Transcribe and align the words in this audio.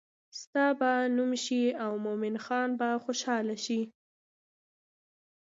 ستا 0.41 0.65
به 0.79 0.91
نوم 1.17 1.31
شي 1.43 1.61
او 1.83 1.91
مومن 2.05 2.35
خان 2.45 2.69
به 2.79 2.89
خوشحاله 3.03 3.55
شي. 3.65 3.81